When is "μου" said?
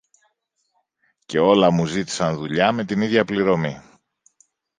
1.71-1.85